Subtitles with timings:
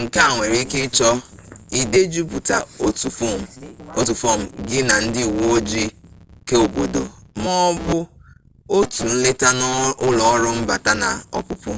[0.00, 1.10] nke a nwere ike ịchọ
[1.80, 2.56] idejupụta
[4.04, 5.94] otu fọọm gị na ndị uwe ojii
[6.48, 7.02] keobodo
[7.42, 7.98] ma ọ bụ
[8.76, 9.66] otu nleta na
[10.06, 11.08] ụlọ ọrụ mbata na
[11.38, 11.70] ọpụpụ